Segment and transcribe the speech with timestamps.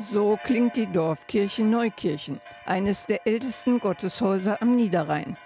[0.00, 5.36] So klingt die Dorfkirche Neukirchen, eines der ältesten Gotteshäuser am Niederrhein.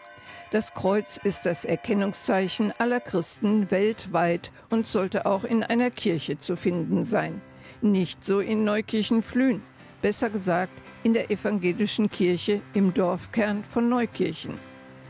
[0.53, 6.55] Das Kreuz ist das Erkennungszeichen aller Christen weltweit und sollte auch in einer Kirche zu
[6.55, 7.43] finden sein.
[7.81, 9.61] Nicht so in Neukirchen-Flühen,
[10.03, 14.55] besser gesagt in der evangelischen Kirche im Dorfkern von Neukirchen.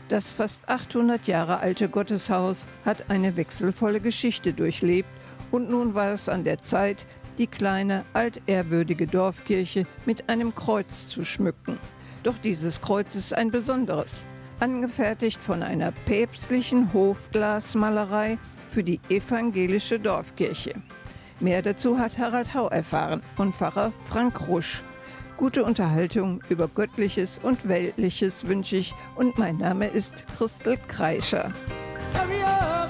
[0.09, 5.09] Das fast 800 Jahre alte Gotteshaus hat eine wechselvolle Geschichte durchlebt
[5.51, 7.05] und nun war es an der Zeit,
[7.37, 11.77] die kleine, altehrwürdige Dorfkirche mit einem Kreuz zu schmücken.
[12.23, 14.25] Doch dieses Kreuz ist ein besonderes,
[14.59, 18.37] angefertigt von einer päpstlichen Hofglasmalerei
[18.69, 20.73] für die evangelische Dorfkirche.
[21.39, 24.81] Mehr dazu hat Harald Hau erfahren und Pfarrer Frank Rusch.
[25.37, 31.51] Gute Unterhaltung über Göttliches und Weltliches wünsche ich und mein Name ist Christel Kreischer.
[32.13, 32.89] Hurry up.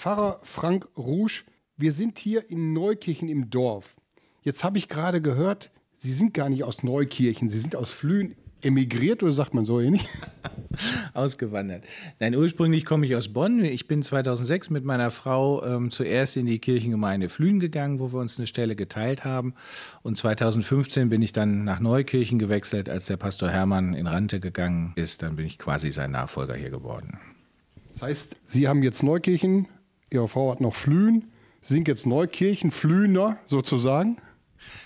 [0.00, 1.44] Pfarrer Frank Rouge,
[1.76, 3.96] wir sind hier in Neukirchen im Dorf.
[4.40, 8.34] Jetzt habe ich gerade gehört, Sie sind gar nicht aus Neukirchen, Sie sind aus Flühen
[8.62, 10.08] emigriert oder sagt man so ähnlich?
[11.12, 11.84] Ausgewandert.
[12.18, 13.62] Nein, ursprünglich komme ich aus Bonn.
[13.62, 18.20] Ich bin 2006 mit meiner Frau ähm, zuerst in die Kirchengemeinde Flühen gegangen, wo wir
[18.20, 19.52] uns eine Stelle geteilt haben.
[20.00, 24.94] Und 2015 bin ich dann nach Neukirchen gewechselt, als der Pastor Hermann in Rente gegangen
[24.96, 25.20] ist.
[25.20, 27.18] Dann bin ich quasi sein Nachfolger hier geworden.
[27.92, 29.68] Das heißt, Sie haben jetzt Neukirchen
[30.10, 31.30] Ihre Frau hat noch Flühen.
[31.62, 34.16] Sind jetzt Neukirchen, Flühner sozusagen.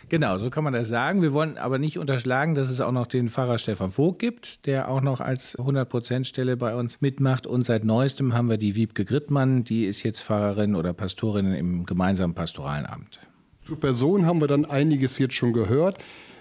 [0.08, 1.22] Genau, so kann man das sagen.
[1.22, 4.88] Wir wollen aber nicht unterschlagen, dass es auch noch den Pfarrer Stefan Vogt gibt, der
[4.88, 7.46] auch noch als 100%-Stelle bei uns mitmacht.
[7.46, 11.86] Und seit neuestem haben wir die Wiebke Grittmann, die ist jetzt Pfarrerin oder Pastorin im
[11.86, 13.20] gemeinsamen pastoralen Amt.
[13.66, 15.98] Zur Person haben wir dann einiges jetzt schon gehört.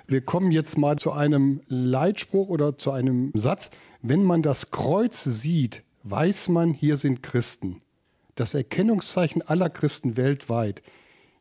[0.07, 3.69] Wir kommen jetzt mal zu einem Leitspruch oder zu einem Satz.
[4.01, 7.81] Wenn man das Kreuz sieht, weiß man, hier sind Christen.
[8.35, 10.81] Das Erkennungszeichen aller Christen weltweit.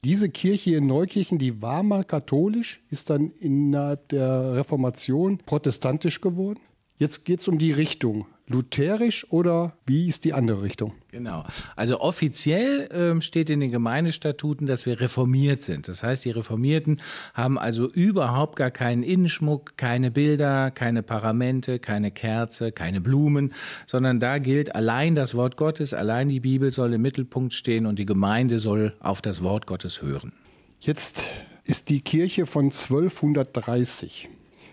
[0.05, 6.61] Diese Kirche in Neukirchen, die war mal katholisch, ist dann innerhalb der Reformation protestantisch geworden.
[6.99, 10.93] Jetzt geht es um die Richtung lutherisch oder wie ist die andere Richtung?
[11.11, 11.45] Genau.
[11.75, 15.89] Also offiziell ähm, steht in den Gemeindestatuten, dass wir reformiert sind.
[15.89, 17.01] Das heißt, die Reformierten
[17.35, 23.53] haben also überhaupt gar keinen Innenschmuck, keine Bilder, keine Paramente, keine Kerze, keine Blumen,
[23.87, 27.99] sondern da gilt allein das Wort Gottes, allein die Bibel soll im Mittelpunkt stehen und
[27.99, 30.33] die Gemeinde soll auf das Wort Gottes hören.
[30.81, 31.31] Jetzt
[31.65, 34.29] ist die Kirche von 1230.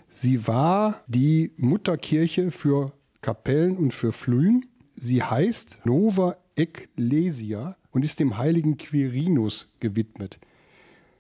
[0.10, 4.66] Sie war die Mutterkirche für Kapellen und für Flühen.
[4.96, 10.40] Sie heißt Nova Ecclesia und ist dem heiligen Quirinus gewidmet.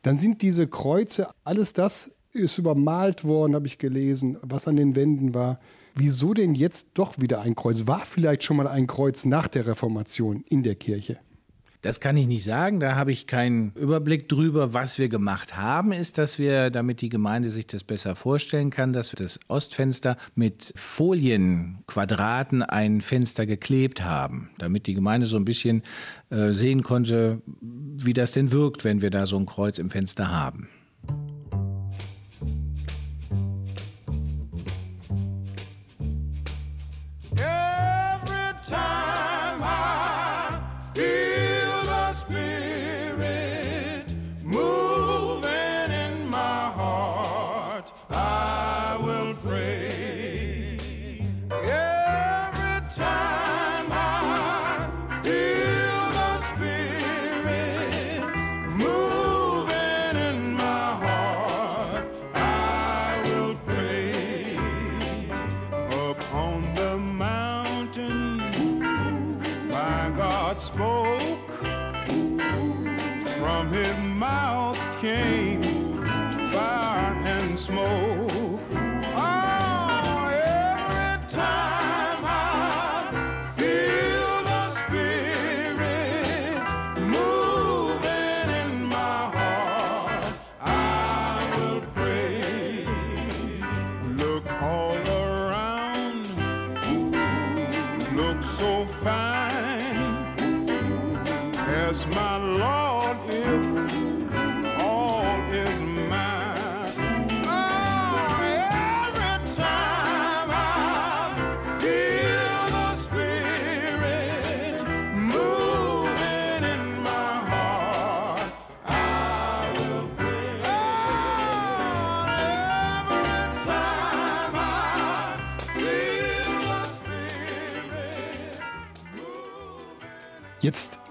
[0.02, 4.96] Dann sind diese Kreuze, alles das ist übermalt worden, habe ich gelesen, was an den
[4.96, 5.60] Wänden war.
[5.96, 7.88] Wieso denn jetzt doch wieder ein Kreuz?
[7.88, 11.20] War vielleicht schon mal ein Kreuz nach der Reformation in der Kirche?
[11.82, 14.74] Das kann ich nicht sagen, da habe ich keinen Überblick drüber.
[14.74, 18.92] Was wir gemacht haben, ist, dass wir, damit die Gemeinde sich das besser vorstellen kann,
[18.92, 25.46] dass wir das Ostfenster mit Folienquadraten ein Fenster geklebt haben, damit die Gemeinde so ein
[25.46, 25.84] bisschen
[26.32, 30.30] äh, sehen konnte, wie das denn wirkt, wenn wir da so ein Kreuz im Fenster
[30.30, 30.68] haben.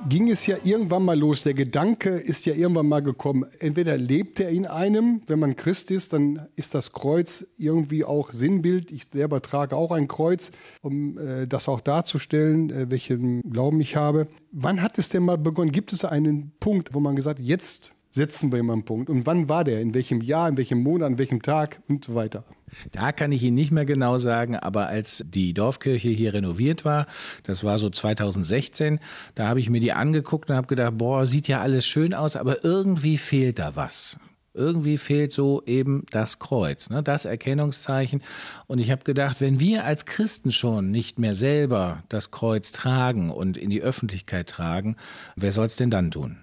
[0.09, 1.43] Ging es ja irgendwann mal los.
[1.43, 3.45] Der Gedanke ist ja irgendwann mal gekommen.
[3.59, 8.33] Entweder lebt er in einem, wenn man Christ ist, dann ist das Kreuz irgendwie auch
[8.33, 8.91] Sinnbild.
[8.91, 10.53] Ich selber trage auch ein Kreuz,
[10.83, 14.29] um äh, das auch darzustellen, äh, welchen Glauben ich habe.
[14.53, 15.73] Wann hat es denn mal begonnen?
[15.73, 19.11] Gibt es einen Punkt, wo man gesagt hat, jetzt setzen wir immer einen Punkt?
[19.11, 19.81] Und wann war der?
[19.81, 22.45] In welchem Jahr, in welchem Monat, an welchem Tag und so weiter?
[22.93, 27.07] Da kann ich Ihnen nicht mehr genau sagen, aber als die Dorfkirche hier renoviert war,
[27.43, 29.01] das war so 2016,
[29.35, 32.37] da habe ich mir die angeguckt und habe gedacht, boah, sieht ja alles schön aus,
[32.37, 34.19] aber irgendwie fehlt da was.
[34.55, 38.23] Irgendwie fehlt so eben das Kreuz, ne, das Erkennungszeichen.
[38.67, 43.31] Und ich habe gedacht, wenn wir als Christen schon nicht mehr selber das Kreuz tragen
[43.31, 44.97] und in die Öffentlichkeit tragen,
[45.37, 46.39] wer soll es denn dann tun?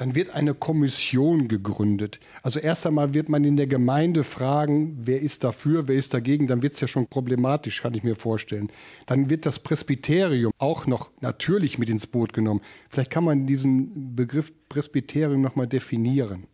[0.00, 2.20] Dann wird eine Kommission gegründet.
[2.42, 6.46] Also erst einmal wird man in der Gemeinde fragen, wer ist dafür, wer ist dagegen.
[6.46, 8.70] Dann wird es ja schon problematisch, kann ich mir vorstellen.
[9.04, 12.62] Dann wird das Presbyterium auch noch natürlich mit ins Boot genommen.
[12.88, 16.46] Vielleicht kann man diesen Begriff Presbyterium noch mal definieren.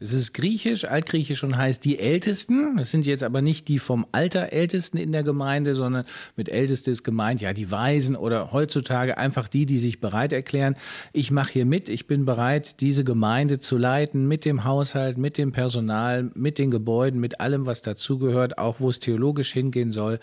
[0.00, 2.76] Es ist griechisch, altgriechisch und heißt die Ältesten.
[2.76, 6.04] Das sind jetzt aber nicht die vom Alter Ältesten in der Gemeinde, sondern
[6.36, 10.76] mit Älteste ist gemeint, ja, die Weisen oder heutzutage einfach die, die sich bereit erklären.
[11.12, 15.38] Ich mache hier mit, ich bin bereit, diese Gemeinde zu leiten mit dem Haushalt, mit
[15.38, 20.18] dem Personal, mit den Gebäuden, mit allem, was dazugehört, auch wo es theologisch hingehen soll.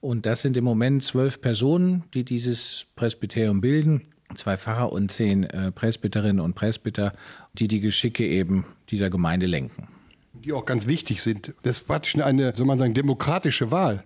[0.00, 4.02] Und das sind im Moment zwölf Personen, die dieses Presbyterium bilden
[4.34, 7.12] zwei Pfarrer und zehn äh, Presbyterinnen und Presbyter,
[7.54, 9.88] die die Geschicke eben dieser Gemeinde lenken.
[10.34, 11.54] Die auch ganz wichtig sind.
[11.62, 14.04] Das ist praktisch eine, soll man sagen, demokratische Wahl.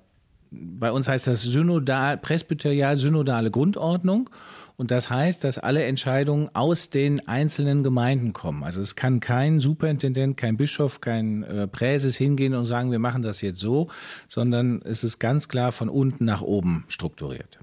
[0.51, 4.31] Bei uns heißt das synodal, presbyterial-synodale Grundordnung.
[4.77, 8.65] Und das heißt, dass alle Entscheidungen aus den einzelnen Gemeinden kommen.
[8.65, 13.21] Also es kann kein Superintendent, kein Bischof, kein äh, Präses hingehen und sagen, wir machen
[13.21, 13.89] das jetzt so,
[14.27, 17.59] sondern es ist ganz klar von unten nach oben strukturiert.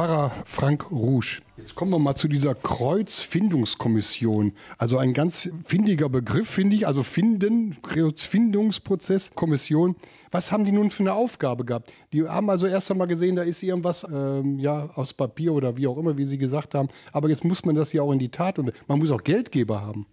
[0.00, 1.42] Pfarrer Frank Rouge.
[1.58, 4.54] Jetzt kommen wir mal zu dieser Kreuzfindungskommission.
[4.78, 6.86] Also ein ganz findiger Begriff, finde ich.
[6.86, 9.96] Also Finden, Kreuzfindungsprozess, Kommission.
[10.30, 11.92] Was haben die nun für eine Aufgabe gehabt?
[12.14, 15.86] Die haben also erst einmal gesehen, da ist irgendwas ähm, ja, aus Papier oder wie
[15.86, 16.88] auch immer, wie sie gesagt haben.
[17.12, 19.82] Aber jetzt muss man das ja auch in die Tat und man muss auch Geldgeber
[19.82, 20.06] haben.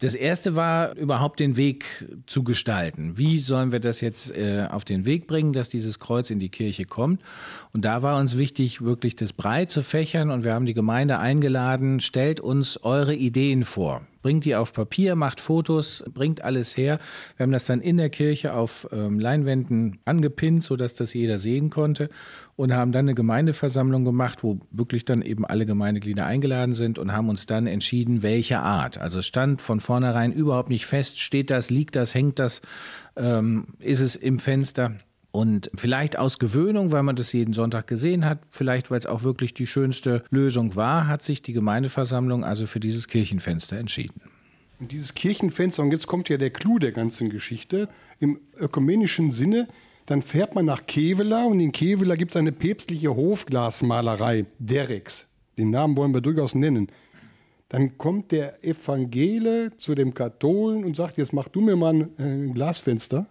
[0.00, 3.18] Das erste war überhaupt den Weg zu gestalten.
[3.18, 6.48] Wie sollen wir das jetzt äh, auf den Weg bringen, dass dieses Kreuz in die
[6.48, 7.20] Kirche kommt?
[7.74, 11.18] Und da war uns wichtig, wirklich das breit zu fächern und wir haben die Gemeinde
[11.18, 16.98] eingeladen, stellt uns eure Ideen vor bringt die auf Papier, macht Fotos, bringt alles her.
[17.36, 21.70] Wir haben das dann in der Kirche auf ähm, Leinwänden angepinnt, sodass das jeder sehen
[21.70, 22.10] konnte
[22.56, 27.12] und haben dann eine Gemeindeversammlung gemacht, wo wirklich dann eben alle Gemeindeglieder eingeladen sind und
[27.12, 28.98] haben uns dann entschieden, welche Art.
[28.98, 32.60] Also stand von vornherein überhaupt nicht fest, steht das, liegt das, hängt das,
[33.16, 34.92] ähm, ist es im Fenster.
[35.32, 39.22] Und vielleicht aus Gewöhnung, weil man das jeden Sonntag gesehen hat, vielleicht weil es auch
[39.22, 44.22] wirklich die schönste Lösung war, hat sich die Gemeindeversammlung also für dieses Kirchenfenster entschieden.
[44.80, 49.68] Und dieses Kirchenfenster, und jetzt kommt ja der Clou der ganzen Geschichte, im ökumenischen Sinne,
[50.06, 55.28] dann fährt man nach Kevela und in Kevela gibt es eine päpstliche Hofglasmalerei, Dereks.
[55.56, 56.88] Den Namen wollen wir durchaus nennen.
[57.68, 62.50] Dann kommt der Evangele zu dem Katholen und sagt, jetzt mach du mir mal ein
[62.50, 63.26] äh, Glasfenster.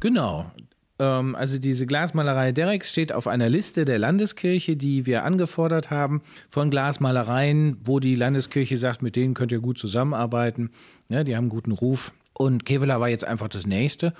[0.00, 0.50] Genau,
[0.98, 6.22] ähm, also diese Glasmalerei Dereks steht auf einer Liste der Landeskirche, die wir angefordert haben,
[6.50, 10.70] von Glasmalereien, wo die Landeskirche sagt, mit denen könnt ihr gut zusammenarbeiten.
[11.08, 12.12] Ja, die haben einen guten Ruf.
[12.32, 14.14] Und Kevela war jetzt einfach das Nächste.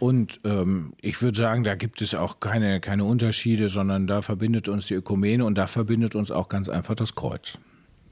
[0.00, 4.66] Und ähm, ich würde sagen, da gibt es auch keine, keine Unterschiede, sondern da verbindet
[4.68, 7.58] uns die Ökumene und da verbindet uns auch ganz einfach das Kreuz.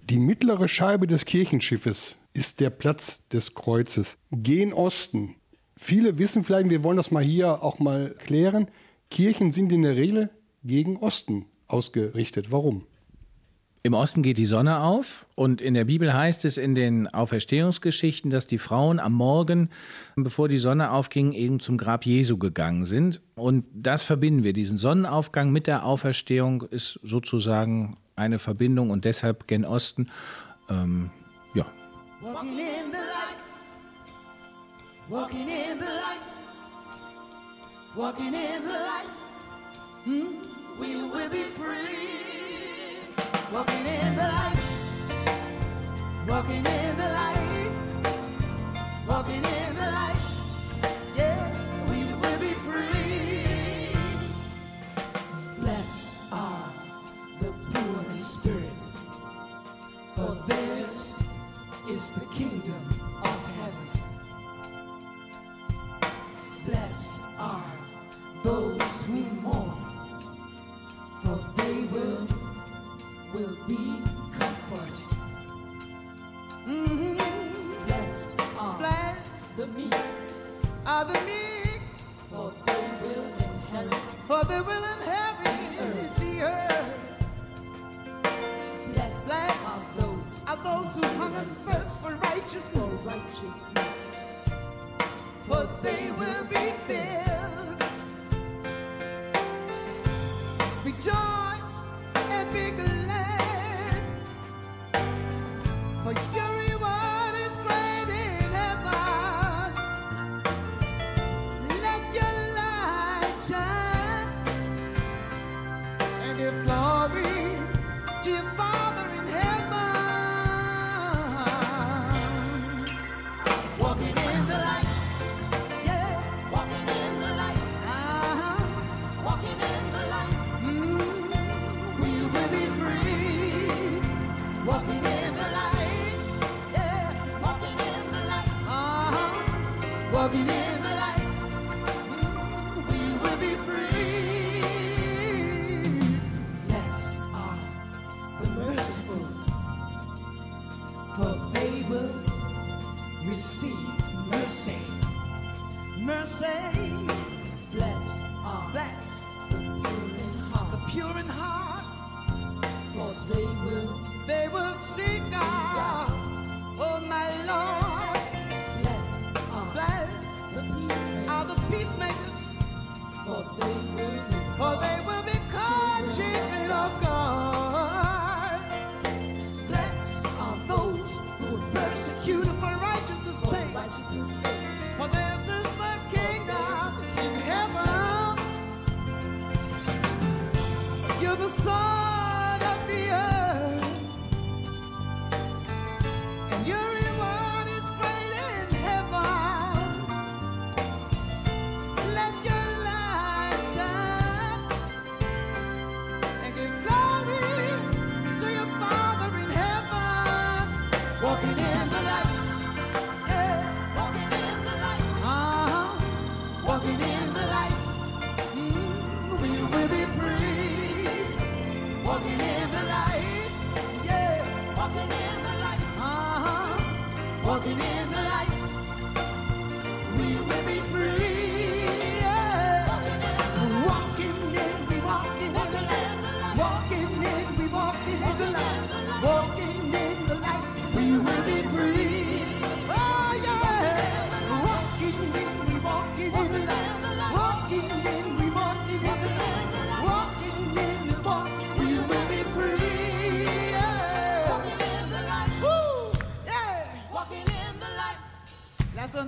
[0.08, 4.18] Die mittlere Scheibe des Kirchenschiffes ist der Platz des Kreuzes.
[4.30, 5.34] Gen Osten
[5.80, 8.66] Viele wissen vielleicht, wir wollen das mal hier auch mal klären,
[9.10, 10.28] Kirchen sind in der Regel
[10.64, 12.50] gegen Osten ausgerichtet.
[12.50, 12.84] Warum?
[13.84, 18.28] Im Osten geht die Sonne auf und in der Bibel heißt es in den Auferstehungsgeschichten,
[18.28, 19.70] dass die Frauen am Morgen,
[20.16, 23.20] bevor die Sonne aufging, eben zum Grab Jesu gegangen sind.
[23.36, 24.52] Und das verbinden wir.
[24.52, 30.10] Diesen Sonnenaufgang mit der Auferstehung ist sozusagen eine Verbindung und deshalb gen Osten.
[30.68, 31.10] Ähm,
[31.54, 31.64] ja.
[32.20, 33.37] Walking in the light.
[35.10, 36.20] Walking in the light.
[37.96, 39.08] Walking in the light.
[40.04, 40.26] Hmm?
[40.78, 43.08] We will be free.
[43.50, 44.58] Walking in the light.
[46.28, 47.72] Walking in the light.
[49.08, 49.67] Walking in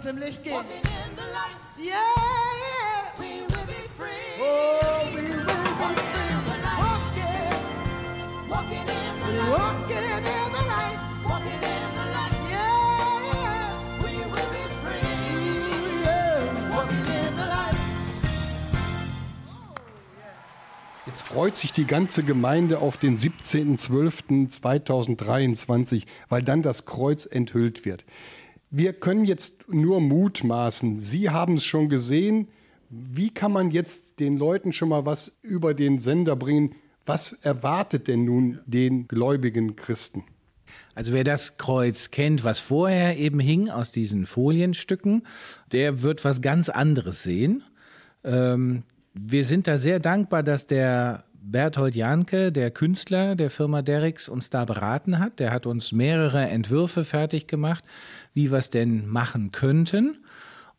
[0.06, 0.54] im Licht gehen.
[1.82, 1.96] Yeah.
[1.98, 4.38] Oh, we will be free.
[4.38, 5.32] Walking.
[8.50, 9.20] Walking in
[17.36, 17.70] the light.
[21.06, 28.04] Jetzt freut sich die ganze Gemeinde auf den 17.12.2023, weil dann das Kreuz enthüllt wird.
[28.70, 30.96] Wir können jetzt nur mutmaßen.
[30.96, 32.48] Sie haben es schon gesehen.
[32.88, 36.76] Wie kann man jetzt den Leuten schon mal was über den Sender bringen?
[37.04, 40.24] Was erwartet denn nun den gläubigen Christen?
[40.94, 45.26] Also wer das Kreuz kennt, was vorher eben hing aus diesen Folienstücken,
[45.72, 47.64] der wird was ganz anderes sehen.
[48.22, 54.29] Ähm, wir sind da sehr dankbar, dass der Berthold Janke, der Künstler der Firma Derricks,
[54.29, 55.40] uns da beraten hat.
[55.40, 57.83] Der hat uns mehrere Entwürfe fertig gemacht,
[58.35, 60.18] wie wir es denn machen könnten.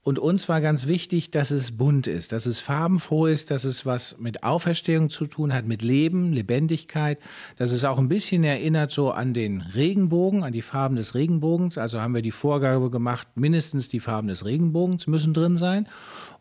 [0.03, 3.85] Und uns war ganz wichtig, dass es bunt ist, dass es farbenfroh ist, dass es
[3.85, 7.19] was mit Auferstehung zu tun hat, mit Leben, Lebendigkeit,
[7.57, 11.77] dass es auch ein bisschen erinnert so an den Regenbogen, an die Farben des Regenbogens.
[11.77, 15.87] Also haben wir die Vorgabe gemacht, mindestens die Farben des Regenbogens müssen drin sein.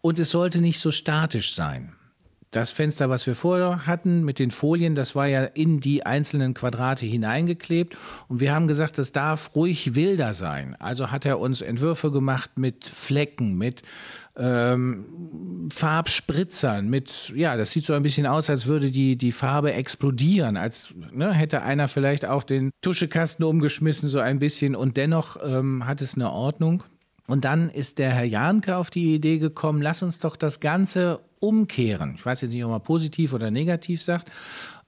[0.01, 1.95] Und es sollte nicht so statisch sein
[2.51, 6.53] das Fenster, was wir vorher hatten mit den Folien, das war ja in die einzelnen
[6.53, 7.97] Quadrate hineingeklebt.
[8.27, 10.75] Und wir haben gesagt, das darf ruhig wilder sein.
[10.81, 13.83] Also hat er uns Entwürfe gemacht mit Flecken, mit
[14.37, 19.73] ähm, Farbspritzern, mit, ja, das sieht so ein bisschen aus, als würde die, die Farbe
[19.73, 24.75] explodieren, als ne, hätte einer vielleicht auch den Tuschekasten umgeschmissen, so ein bisschen.
[24.75, 26.83] Und dennoch ähm, hat es eine Ordnung.
[27.31, 31.21] Und dann ist der Herr Janke auf die Idee gekommen, lass uns doch das Ganze
[31.39, 32.15] umkehren.
[32.17, 34.33] Ich weiß jetzt nicht, ob man positiv oder negativ sagt.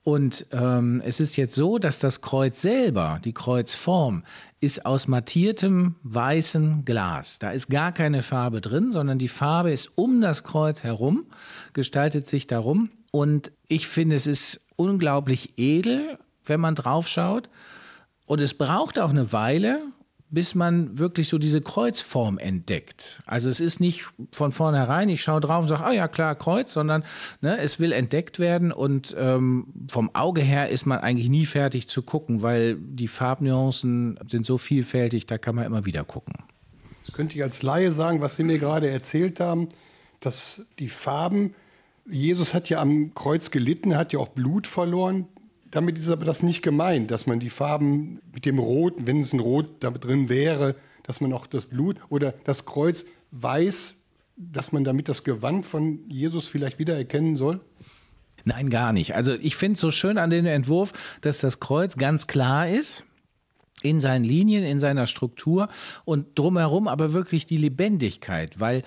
[0.05, 4.25] Und ähm, es ist jetzt so, dass das Kreuz selber, die Kreuzform,
[4.59, 7.39] ist aus mattiertem weißem Glas.
[7.39, 11.27] Da ist gar keine Farbe drin, sondern die Farbe ist um das Kreuz herum,
[11.75, 12.91] gestaltet sich darum.
[13.13, 17.49] Und ich finde, es ist unglaublich edel, wenn man drauf schaut.
[18.27, 19.83] Und es braucht auch eine Weile,
[20.33, 23.23] bis man wirklich so diese Kreuzform entdeckt.
[23.27, 26.73] Also es ist nicht von vornherein, ich schaue drauf und sage, ah ja klar, Kreuz,
[26.73, 27.05] sondern
[27.43, 31.87] ne, es will entdeckt werden und ähm, vom Auge her ist man eigentlich nie fertig
[31.87, 36.35] zu gucken, weil die Farbnuancen sind so vielfältig, da kann man immer wieder gucken.
[36.99, 39.69] Jetzt könnte ich als Laie sagen, was Sie mir gerade erzählt haben,
[40.21, 41.55] dass die Farben,
[42.09, 45.29] Jesus hat ja am Kreuz gelitten, hat ja auch Blut verloren
[45.73, 49.33] damit ist aber das nicht gemeint, dass man die Farben mit dem Rot, wenn es
[49.33, 53.97] ein Rot da drin wäre, dass man auch das Blut oder das Kreuz weiß,
[54.37, 57.61] dass man damit das Gewand von Jesus vielleicht wiedererkennen soll?
[58.45, 59.15] Nein, gar nicht.
[59.15, 63.05] Also ich finde es so schön an dem Entwurf, dass das Kreuz ganz klar ist
[63.83, 65.69] in seinen Linien, in seiner Struktur
[66.05, 68.83] und drumherum aber wirklich die Lebendigkeit, weil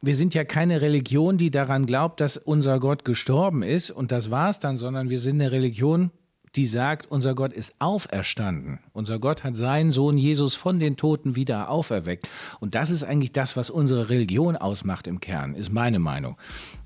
[0.00, 4.30] wir sind ja keine Religion, die daran glaubt, dass unser Gott gestorben ist und das
[4.30, 6.10] war's dann, sondern wir sind eine Religion,
[6.56, 8.78] die sagt, unser Gott ist auferstanden.
[8.92, 12.28] Unser Gott hat seinen Sohn Jesus von den Toten wieder auferweckt.
[12.60, 16.36] Und das ist eigentlich das, was unsere Religion ausmacht im Kern, ist meine Meinung.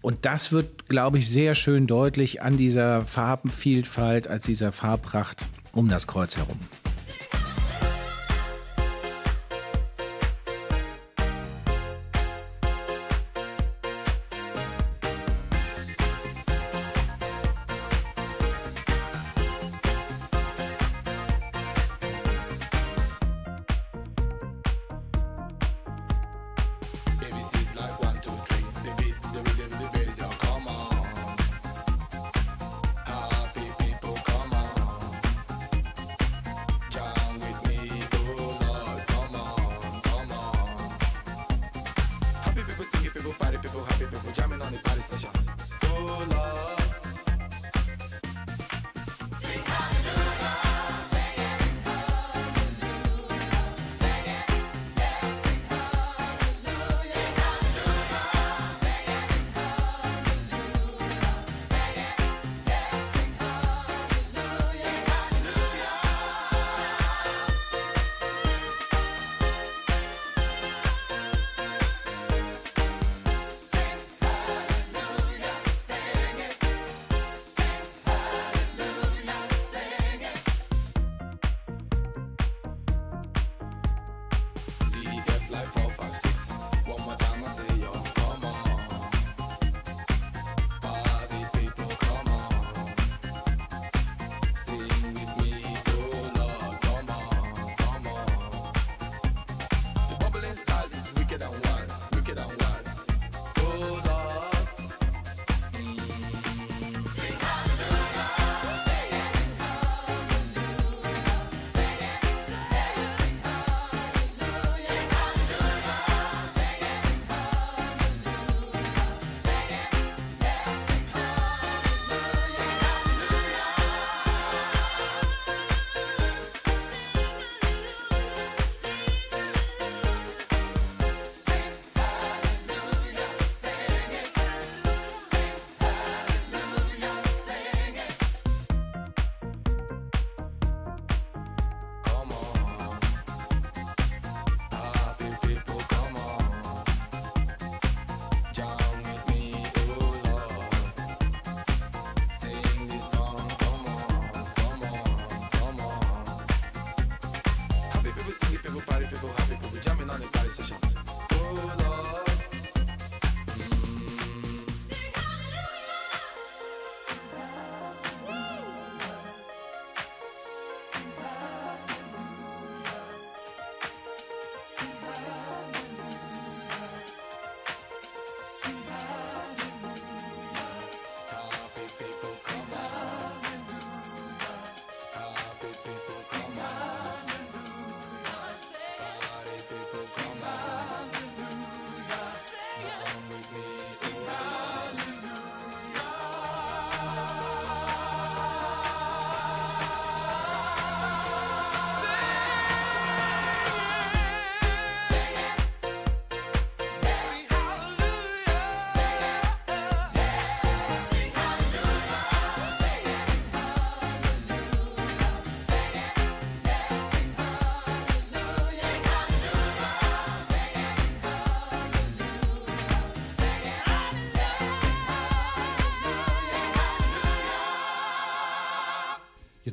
[0.01, 5.89] Und das wird, glaube ich, sehr schön deutlich an dieser Farbenvielfalt, als dieser Farbpracht um
[5.89, 6.59] das Kreuz herum.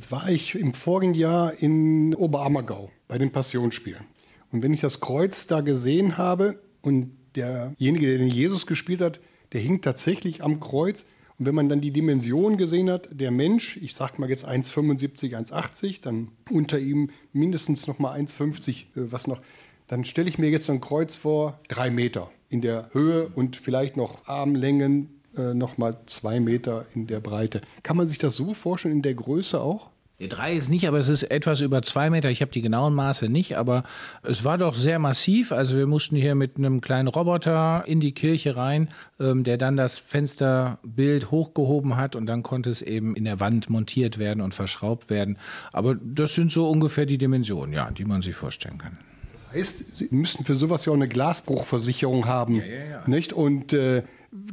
[0.06, 4.04] Jetzt war ich im vorigen Jahr in Oberammergau bei den Passionsspielen.
[4.52, 9.20] Und wenn ich das Kreuz da gesehen habe und derjenige, der den Jesus gespielt hat,
[9.52, 11.08] der hing tatsächlich am Kreuz.
[11.40, 15.36] Und wenn man dann die Dimension gesehen hat, der Mensch, ich sag mal jetzt 1,75,
[15.36, 19.42] 1,80, dann unter ihm mindestens noch mal 1,50, äh, was noch,
[19.88, 23.58] dann stelle ich mir jetzt so ein Kreuz vor, drei Meter in der Höhe und
[23.58, 27.62] vielleicht noch Armlängen, äh, noch mal zwei Meter in der Breite.
[27.82, 29.90] Kann man sich das so vorstellen in der Größe auch?
[30.20, 32.30] Der drei ist nicht, aber es ist etwas über zwei Meter.
[32.30, 33.84] Ich habe die genauen Maße nicht, aber
[34.24, 35.52] es war doch sehr massiv.
[35.52, 38.88] Also wir mussten hier mit einem kleinen Roboter in die Kirche rein,
[39.20, 43.70] ähm, der dann das Fensterbild hochgehoben hat und dann konnte es eben in der Wand
[43.70, 45.38] montiert werden und verschraubt werden.
[45.74, 48.98] Aber das sind so ungefähr die Dimensionen, ja, die man sich vorstellen kann.
[49.34, 53.04] Das heißt, Sie müssen für sowas ja auch eine Glasbruchversicherung haben, ja, ja.
[53.06, 53.34] nicht?
[53.34, 54.04] Und äh,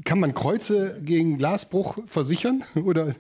[0.05, 3.15] kann man Kreuze gegen Glasbruch versichern oder?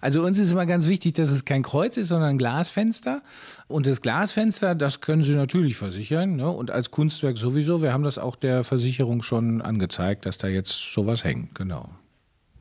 [0.00, 3.22] Also uns ist immer ganz wichtig, dass es kein Kreuz ist, sondern ein Glasfenster.
[3.66, 6.36] Und das Glasfenster, das können Sie natürlich versichern.
[6.36, 6.50] Ne?
[6.50, 7.82] Und als Kunstwerk sowieso.
[7.82, 11.54] Wir haben das auch der Versicherung schon angezeigt, dass da jetzt sowas hängt.
[11.54, 11.88] Genau.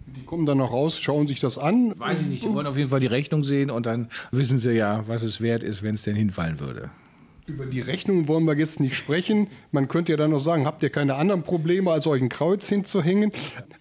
[0.08, 1.94] Die kommen dann noch raus, schauen sich das an.
[2.00, 2.44] Weiß ich nicht.
[2.44, 5.42] Die wollen auf jeden Fall die Rechnung sehen und dann wissen sie ja, was es
[5.42, 6.90] wert ist, wenn es denn hinfallen würde.
[7.48, 9.48] Über die Rechnung wollen wir jetzt nicht sprechen.
[9.72, 12.68] Man könnte ja dann noch sagen, habt ihr keine anderen Probleme, als euch ein Kreuz
[12.68, 13.32] hinzuhängen?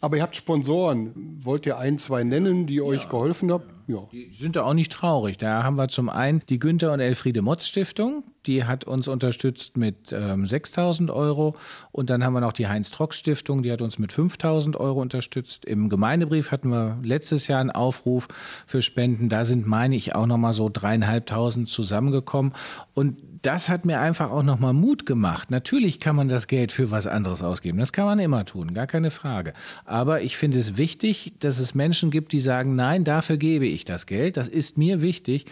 [0.00, 1.40] Aber ihr habt Sponsoren.
[1.42, 3.64] Wollt ihr ein, zwei nennen, die euch geholfen haben?
[3.88, 4.00] Ja.
[4.10, 5.38] Die sind da auch nicht traurig.
[5.38, 8.24] Da haben wir zum einen die Günther und Elfriede Motz Stiftung.
[8.46, 11.54] Die hat uns unterstützt mit ähm, 6.000 Euro.
[11.92, 13.62] Und dann haben wir noch die Heinz-Trock-Stiftung.
[13.62, 15.64] Die hat uns mit 5.000 Euro unterstützt.
[15.64, 18.28] Im Gemeindebrief hatten wir letztes Jahr einen Aufruf
[18.66, 19.28] für Spenden.
[19.28, 22.52] Da sind, meine ich, auch noch mal so dreieinhalbtausend zusammengekommen.
[22.94, 25.50] Und das hat mir einfach auch noch mal Mut gemacht.
[25.50, 27.78] Natürlich kann man das Geld für was anderes ausgeben.
[27.78, 29.52] Das kann man immer tun, gar keine Frage.
[29.84, 33.75] Aber ich finde es wichtig, dass es Menschen gibt, die sagen, nein, dafür gebe ich
[33.84, 34.36] das Geld.
[34.36, 35.46] Das ist mir wichtig.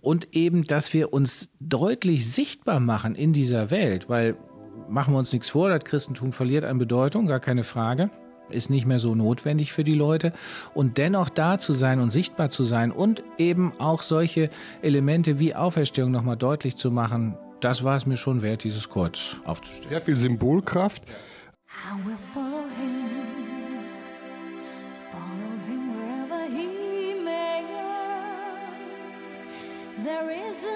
[0.00, 4.36] Und eben, dass wir uns deutlich sichtbar machen in dieser Welt, weil
[4.88, 8.10] machen wir uns nichts vor, das Christentum verliert an Bedeutung, gar keine Frage
[8.50, 10.32] ist nicht mehr so notwendig für die Leute.
[10.74, 14.50] Und dennoch da zu sein und sichtbar zu sein und eben auch solche
[14.82, 19.36] Elemente wie Auferstehung nochmal deutlich zu machen, das war es mir schon wert, dieses Kreuz
[19.44, 19.88] aufzustellen.
[19.88, 21.04] Sehr viel Symbolkraft.
[21.06, 22.10] I
[30.04, 30.67] There is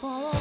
[0.00, 0.39] fall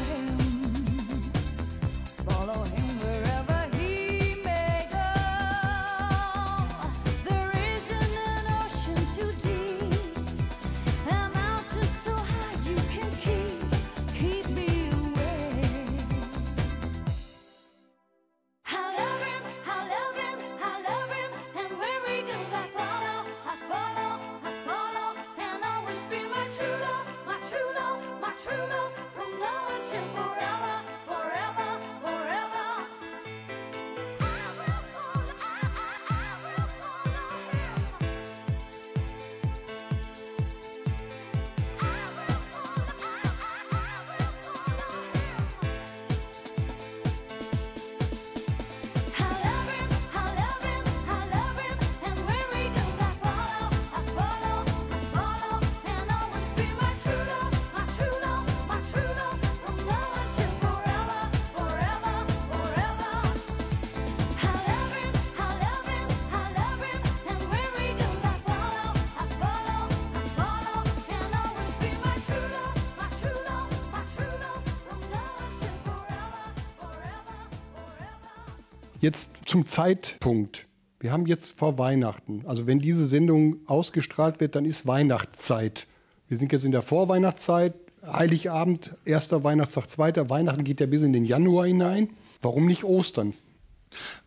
[79.01, 80.67] Jetzt zum Zeitpunkt.
[80.99, 82.43] Wir haben jetzt vor Weihnachten.
[82.45, 85.87] Also wenn diese Sendung ausgestrahlt wird, dann ist Weihnachtszeit.
[86.27, 87.75] Wir sind jetzt in der Vorweihnachtszeit.
[88.05, 90.29] Heiligabend, erster Weihnachtstag, zweiter.
[90.29, 92.09] Weihnachten geht ja bis in den Januar hinein.
[92.41, 93.33] Warum nicht Ostern?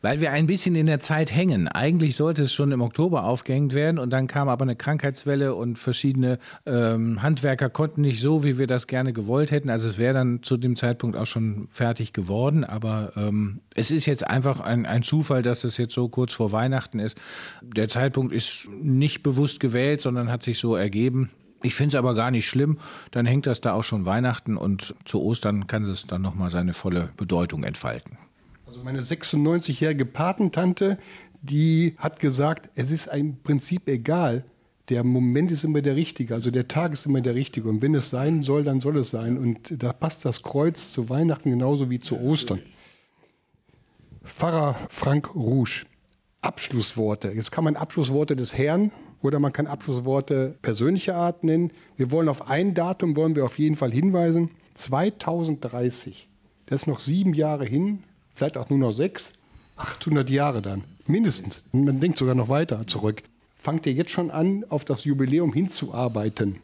[0.01, 1.69] Weil wir ein bisschen in der Zeit hängen.
[1.69, 5.79] Eigentlich sollte es schon im Oktober aufgehängt werden und dann kam aber eine Krankheitswelle und
[5.79, 9.71] verschiedene ähm, Handwerker konnten nicht so, wie wir das gerne gewollt hätten.
[9.71, 12.65] Also es wäre dann zu dem Zeitpunkt auch schon fertig geworden.
[12.65, 16.53] Aber ähm, es ist jetzt einfach ein, ein Zufall, dass das jetzt so kurz vor
[16.53, 17.17] Weihnachten ist.
[17.63, 21.31] Der Zeitpunkt ist nicht bewusst gewählt, sondern hat sich so ergeben.
[21.63, 22.79] Ich finde es aber gar nicht schlimm.
[23.13, 26.75] Dann hängt das da auch schon Weihnachten und zu Ostern kann es dann nochmal seine
[26.75, 28.19] volle Bedeutung entfalten.
[28.73, 30.97] Also meine 96-jährige Patentante,
[31.43, 34.47] die hat gesagt, es ist im Prinzip egal.
[34.89, 37.69] Der Moment ist immer der richtige, also der Tag ist immer der richtige.
[37.69, 39.37] Und wenn es sein soll, dann soll es sein.
[39.37, 42.63] Und da passt das Kreuz zu Weihnachten genauso wie zu Ostern.
[44.25, 45.85] Pfarrer Frank Rouge,
[46.41, 47.29] Abschlussworte.
[47.29, 51.73] Jetzt kann man Abschlussworte des Herrn oder man kann Abschlussworte persönlicher Art nennen.
[51.99, 54.51] Wir wollen auf ein Datum, wollen wir auf jeden Fall hinweisen.
[54.73, 56.31] 2030.
[56.65, 58.05] Das ist noch sieben Jahre hin,
[58.35, 59.33] vielleicht auch nur noch sechs.
[59.77, 61.63] 800 Jahre dann, mindestens.
[61.73, 63.23] Man denkt sogar noch weiter zurück.
[63.59, 66.59] Fangt ihr jetzt schon an, auf das Jubiläum hinzuarbeiten?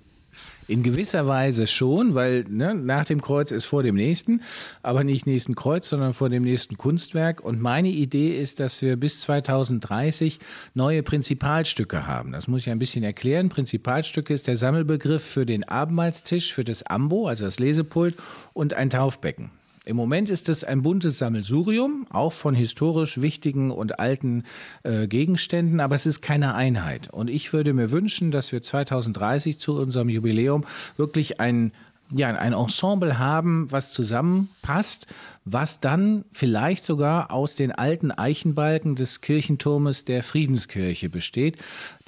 [0.67, 4.43] In gewisser Weise schon, weil ne, nach dem Kreuz ist vor dem nächsten,
[4.83, 7.41] aber nicht nächsten Kreuz, sondern vor dem nächsten Kunstwerk.
[7.41, 10.41] Und meine Idee ist, dass wir bis 2030
[10.75, 12.33] neue Prinzipalstücke haben.
[12.33, 13.49] Das muss ich ein bisschen erklären.
[13.49, 18.15] Prinzipalstücke ist der Sammelbegriff für den Abendmahlstisch, für das Ambo, also das Lesepult
[18.53, 19.51] und ein Taufbecken.
[19.89, 24.45] Im Moment ist es ein buntes Sammelsurium, auch von historisch wichtigen und alten
[24.83, 27.09] äh, Gegenständen, aber es ist keine Einheit.
[27.11, 30.67] Und ich würde mir wünschen, dass wir 2030 zu unserem Jubiläum
[30.99, 31.73] wirklich ein
[32.11, 35.07] ja, ein Ensemble haben, was zusammenpasst,
[35.45, 41.59] was dann vielleicht sogar aus den alten Eichenbalken des Kirchenturmes der Friedenskirche besteht,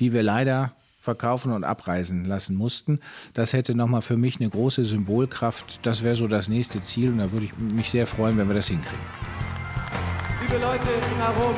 [0.00, 0.72] die wir leider
[1.10, 3.00] verkaufen und abreisen lassen mussten.
[3.34, 5.84] Das hätte nochmal für mich eine große Symbolkraft.
[5.84, 8.54] Das wäre so das nächste Ziel und da würde ich mich sehr freuen, wenn wir
[8.54, 9.00] das hinkriegen.
[10.42, 11.54] Liebe Leute drumherum,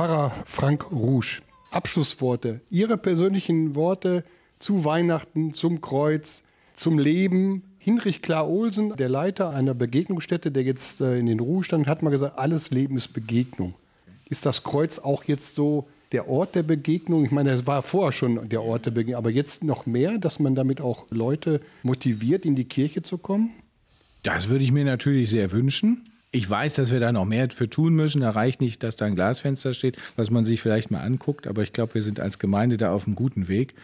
[0.00, 4.24] Pfarrer Frank Rouge, Abschlussworte, Ihre persönlichen Worte
[4.58, 6.42] zu Weihnachten, zum Kreuz,
[6.72, 7.64] zum Leben.
[7.76, 12.38] Hinrich Klar-Olsen, der Leiter einer Begegnungsstätte, der jetzt äh, in den Ruhestand, hat mal gesagt,
[12.38, 13.74] alles Leben ist Begegnung.
[14.30, 17.26] Ist das Kreuz auch jetzt so der Ort der Begegnung?
[17.26, 20.38] Ich meine, es war vorher schon der Ort der Begegnung, aber jetzt noch mehr, dass
[20.38, 23.50] man damit auch Leute motiviert, in die Kirche zu kommen?
[24.22, 26.10] Das würde ich mir natürlich sehr wünschen.
[26.32, 28.20] Ich weiß, dass wir da noch mehr für tun müssen.
[28.20, 31.48] Da reicht nicht, dass da ein Glasfenster steht, was man sich vielleicht mal anguckt.
[31.48, 33.74] Aber ich glaube, wir sind als Gemeinde da auf einem guten Weg.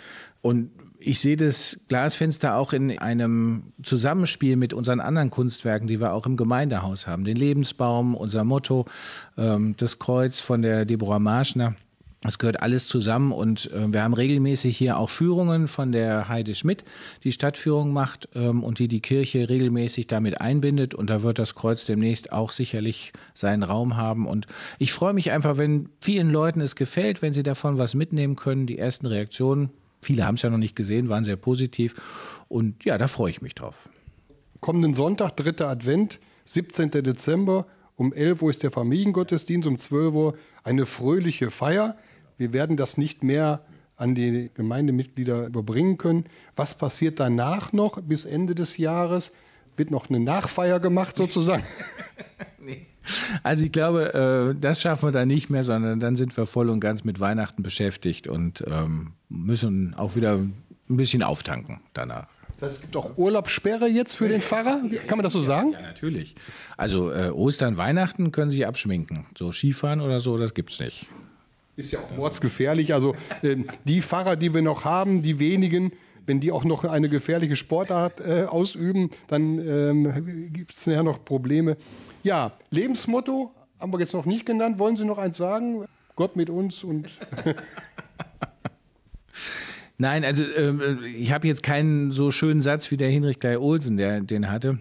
[0.42, 6.12] Und ich sehe das Glasfenster auch in einem Zusammenspiel mit unseren anderen Kunstwerken, die wir
[6.12, 7.24] auch im Gemeindehaus haben.
[7.24, 8.86] Den Lebensbaum, unser Motto,
[9.36, 11.74] ähm, das Kreuz von der Deborah Marschner.
[12.26, 16.54] Das gehört alles zusammen und äh, wir haben regelmäßig hier auch Führungen von der Heide
[16.54, 16.84] Schmidt,
[17.24, 21.54] die Stadtführung macht ähm, und die die Kirche regelmäßig damit einbindet und da wird das
[21.54, 24.46] Kreuz demnächst auch sicherlich seinen Raum haben und
[24.78, 28.66] ich freue mich einfach, wenn vielen Leuten es gefällt, wenn sie davon was mitnehmen können.
[28.66, 29.70] Die ersten Reaktionen,
[30.02, 31.94] viele haben es ja noch nicht gesehen, waren sehr positiv
[32.48, 33.88] und ja, da freue ich mich drauf.
[34.60, 36.90] Kommenden Sonntag, dritter Advent, 17.
[36.90, 37.66] Dezember,
[37.96, 41.96] um 11 Uhr ist der Familiengottesdienst, um 12 Uhr eine fröhliche Feier.
[42.39, 43.62] Wir werden das nicht mehr
[43.97, 46.26] an die Gemeindemitglieder überbringen können.
[46.55, 49.32] Was passiert danach noch bis Ende des Jahres?
[49.76, 51.64] Wird noch eine Nachfeier gemacht sozusagen?
[53.43, 56.70] Also ich glaube, äh, das schaffen wir dann nicht mehr, sondern dann sind wir voll
[56.70, 60.55] und ganz mit Weihnachten beschäftigt und ähm, müssen auch wieder ein
[60.89, 62.26] bisschen auftanken danach.
[62.59, 64.82] Das heißt, es gibt auch Urlaubssperre jetzt für den Pfarrer?
[65.07, 65.72] Kann man das so sagen?
[65.72, 66.34] Ja, natürlich.
[66.76, 69.26] Also äh, Ostern, Weihnachten können Sie abschminken.
[69.37, 71.07] So Skifahren oder so, das gibt's nicht.
[71.76, 72.94] Ist ja auch mordsgefährlich.
[72.94, 75.92] Also äh, die Pfarrer, die wir noch haben, die wenigen,
[76.26, 81.24] wenn die auch noch eine gefährliche Sportart äh, ausüben, dann ähm, gibt es nachher noch
[81.24, 81.76] Probleme.
[82.22, 84.78] Ja, Lebensmotto haben wir jetzt noch nicht genannt.
[84.78, 85.84] Wollen Sie noch eins sagen?
[86.16, 87.20] Gott mit uns und
[89.98, 93.96] Nein, also ähm, ich habe jetzt keinen so schönen Satz wie der Hinrich Guy Olsen,
[93.96, 94.78] der den hatte,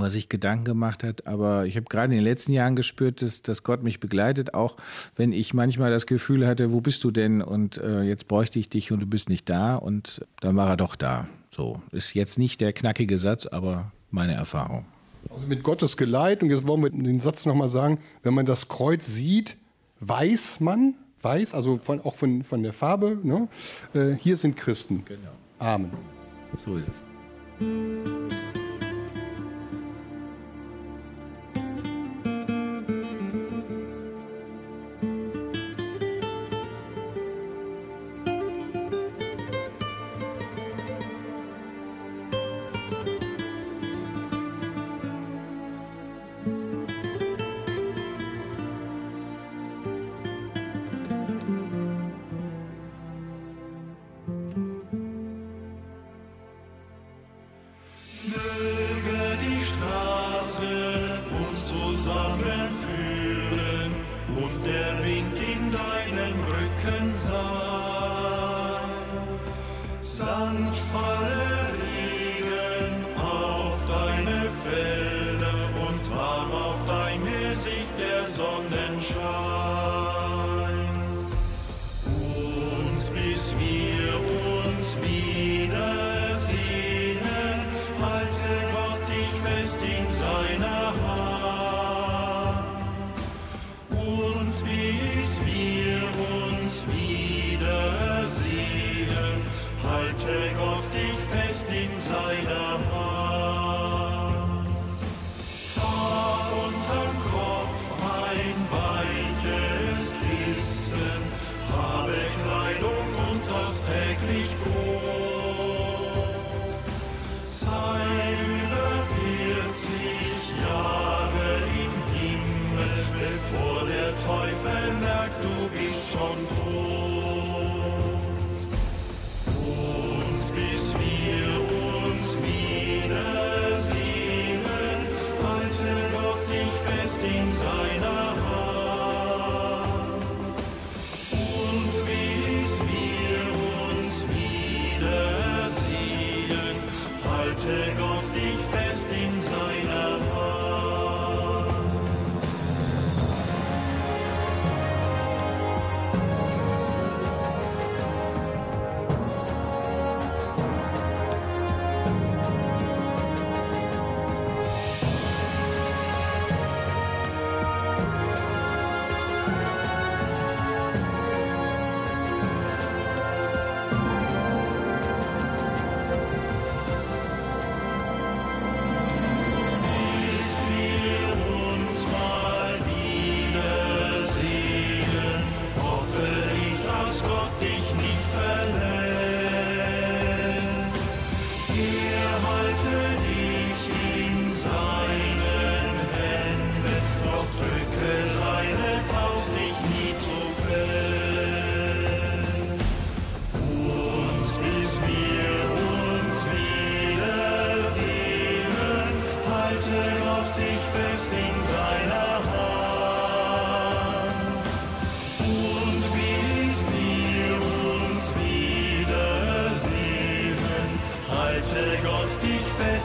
[0.00, 1.26] was sich Gedanken gemacht hat.
[1.26, 4.76] Aber ich habe gerade in den letzten Jahren gespürt, dass, dass Gott mich begleitet, auch
[5.16, 7.42] wenn ich manchmal das Gefühl hatte, wo bist du denn?
[7.42, 9.76] Und äh, jetzt bräuchte ich dich und du bist nicht da.
[9.76, 11.28] Und dann war er doch da.
[11.50, 14.84] So ist jetzt nicht der knackige Satz, aber meine Erfahrung.
[15.30, 16.42] also mit Gottes Geleit.
[16.42, 19.56] Und jetzt wollen wir den Satz nochmal sagen, wenn man das Kreuz sieht,
[20.00, 23.48] weiß man, weiß, also von, auch von, von der Farbe, ne?
[23.94, 25.04] äh, hier sind Christen.
[25.06, 25.30] Genau.
[25.58, 25.92] Amen.
[26.64, 28.39] So ist es.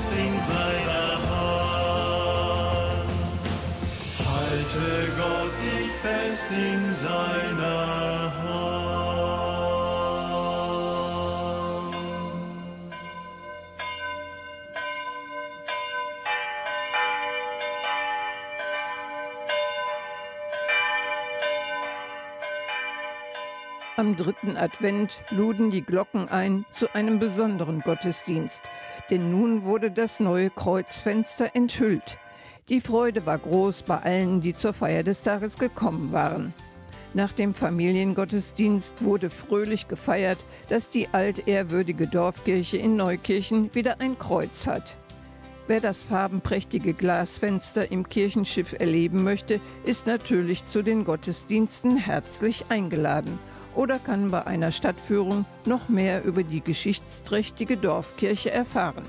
[0.06, 1.90] Fest in seiner Hand.
[4.20, 8.66] Halte Gott dich fest in seiner Hand.
[23.98, 28.64] Am dritten Advent luden die Glocken ein zu einem besonderen Gottesdienst,
[29.10, 32.18] denn nun wurde das neue Kreuzfenster enthüllt.
[32.70, 36.54] Die Freude war groß bei allen, die zur Feier des Tages gekommen waren.
[37.14, 44.68] Nach dem Familiengottesdienst wurde fröhlich gefeiert, dass die altehrwürdige Dorfkirche in Neukirchen wieder ein Kreuz
[44.68, 44.98] hat.
[45.68, 53.40] Wer das farbenprächtige Glasfenster im Kirchenschiff erleben möchte, ist natürlich zu den Gottesdiensten herzlich eingeladen
[53.76, 59.04] oder kann bei einer Stadtführung noch mehr über die geschichtsträchtige Dorfkirche erfahren.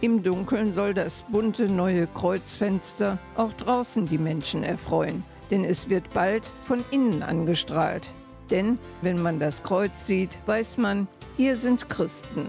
[0.00, 6.08] Im Dunkeln soll das bunte neue Kreuzfenster auch draußen die Menschen erfreuen, denn es wird
[6.14, 8.10] bald von innen angestrahlt.
[8.50, 12.46] Denn wenn man das Kreuz sieht, weiß man, hier sind Christen.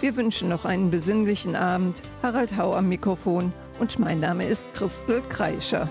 [0.00, 2.02] Wir wünschen noch einen besinnlichen Abend.
[2.22, 5.88] Harald Hau am Mikrofon und mein Name ist Christel Kreischer.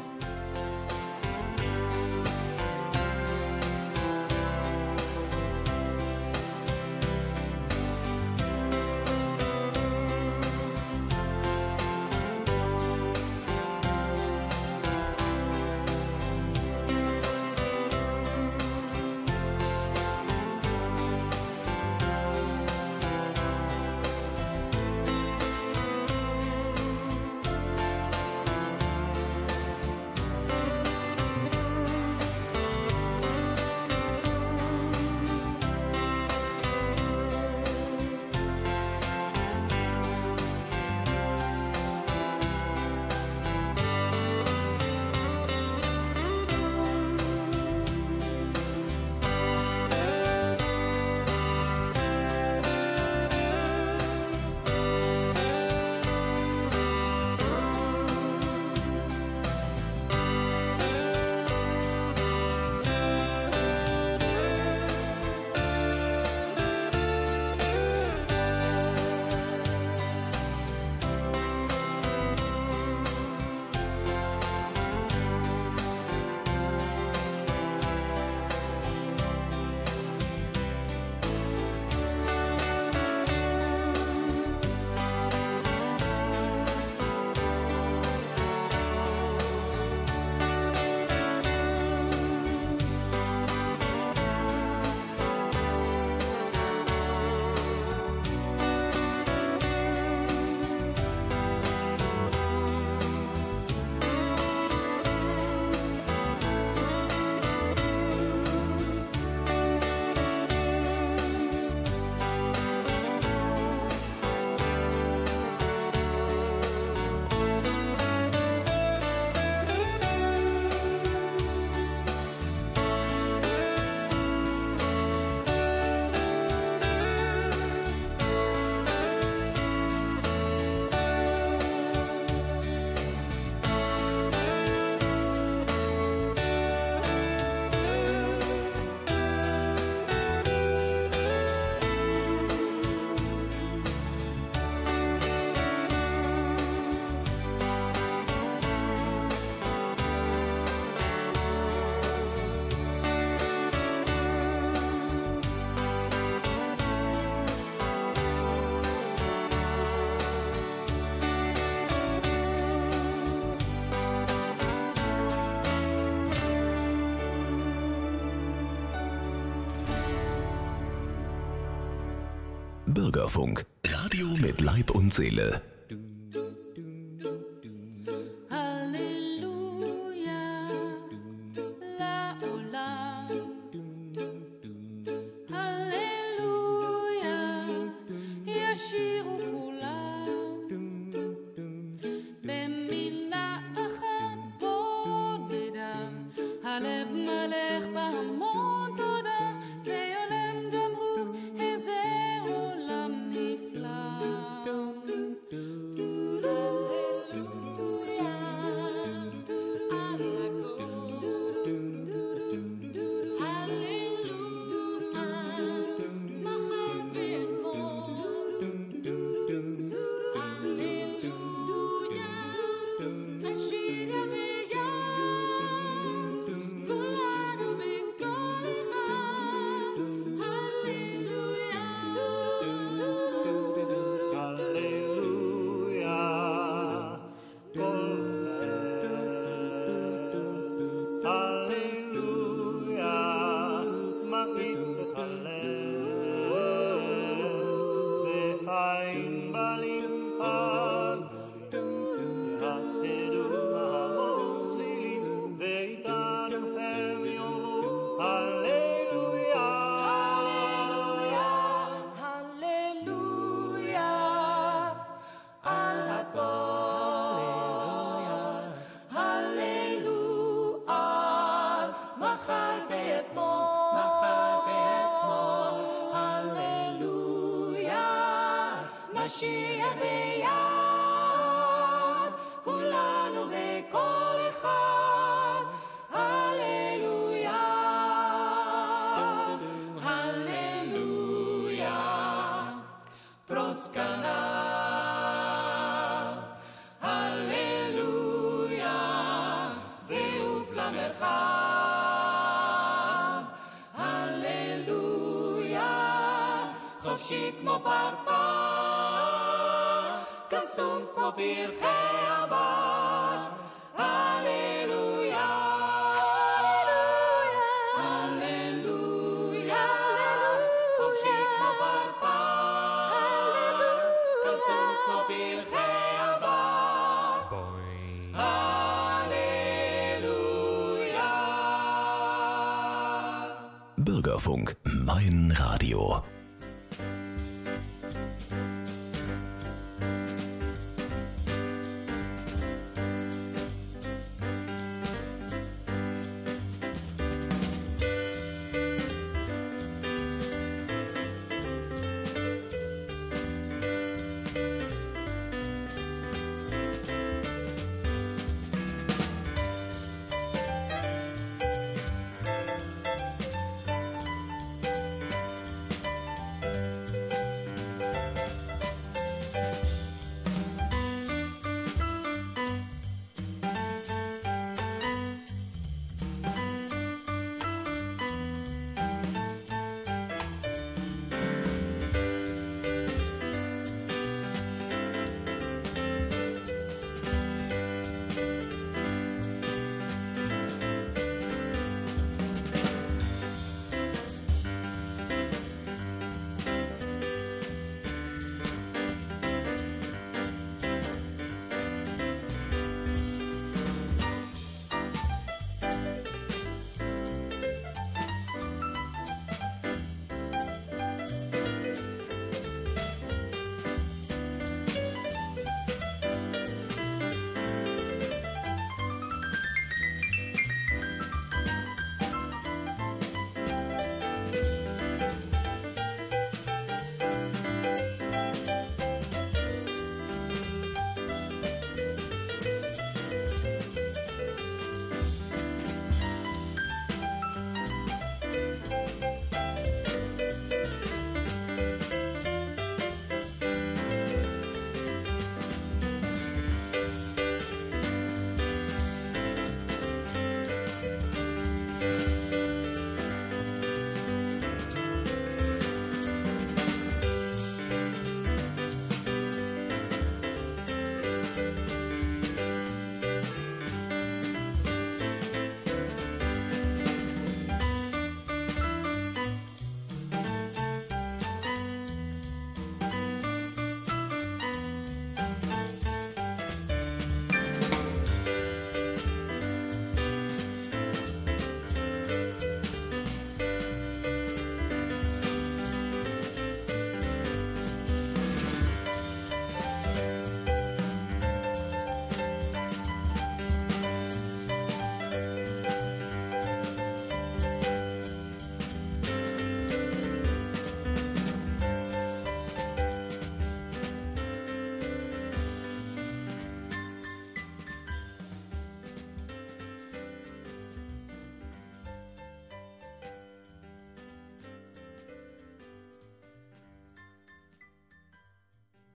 [173.34, 173.66] Bürgerfunk.
[173.84, 175.73] Radio mit Leib und Seele.